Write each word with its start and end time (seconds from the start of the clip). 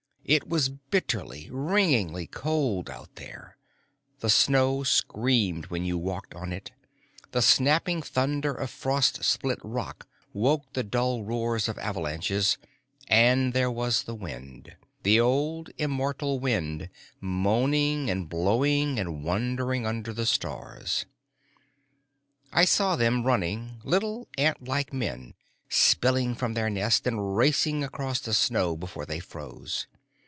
It 0.23 0.47
was 0.47 0.69
bitterly, 0.69 1.49
ringingly 1.51 2.25
cold 2.25 2.89
out 2.89 3.15
there; 3.15 3.57
the 4.21 4.29
snow 4.29 4.81
screamed 4.83 5.65
when 5.65 5.83
you 5.83 5.97
walked 5.97 6.33
on 6.35 6.53
it; 6.53 6.71
the 7.31 7.41
snapping 7.41 8.01
thunder 8.01 8.53
of 8.53 8.69
frost 8.69 9.25
split 9.25 9.59
rock 9.61 10.07
woke 10.31 10.71
the 10.71 10.83
dull 10.83 11.23
roar 11.25 11.57
of 11.57 11.77
avalanches, 11.77 12.57
and 13.09 13.51
there 13.51 13.69
was 13.71 14.03
the 14.03 14.15
wind, 14.15 14.77
the 15.03 15.19
old 15.19 15.69
immortal 15.77 16.39
wind, 16.39 16.89
moaning 17.19 18.09
and 18.09 18.29
blowing 18.29 18.97
and 18.99 19.25
wandering 19.25 19.85
under 19.85 20.13
the 20.13 20.25
stars. 20.27 21.05
I 22.53 22.63
saw 22.63 22.95
them 22.95 23.25
running, 23.25 23.81
little 23.83 24.29
antlike 24.37 24.93
men 24.93 25.33
spilling 25.67 26.35
from 26.35 26.53
their 26.53 26.69
nest 26.69 27.05
and 27.05 27.35
racing 27.35 27.83
across 27.83 28.21
the 28.21 28.33
snow 28.33 28.77
before 28.77 29.05
they 29.05 29.19
froze. 29.19 29.87